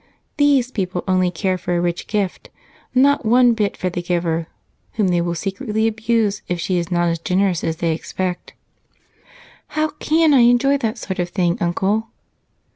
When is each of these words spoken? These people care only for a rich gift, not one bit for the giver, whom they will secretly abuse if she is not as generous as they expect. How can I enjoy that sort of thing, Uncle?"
These 0.37 0.71
people 0.71 1.03
care 1.03 1.11
only 1.13 1.29
for 1.31 1.77
a 1.77 1.79
rich 1.79 2.07
gift, 2.07 2.49
not 2.95 3.23
one 3.23 3.53
bit 3.53 3.77
for 3.77 3.87
the 3.87 4.01
giver, 4.01 4.47
whom 4.93 5.09
they 5.09 5.21
will 5.21 5.35
secretly 5.35 5.87
abuse 5.87 6.41
if 6.47 6.59
she 6.59 6.79
is 6.79 6.89
not 6.89 7.07
as 7.09 7.19
generous 7.19 7.63
as 7.63 7.77
they 7.77 7.93
expect. 7.93 8.53
How 9.77 9.89
can 9.89 10.33
I 10.33 10.39
enjoy 10.39 10.79
that 10.79 10.97
sort 10.97 11.19
of 11.19 11.29
thing, 11.29 11.55
Uncle?" 11.61 12.07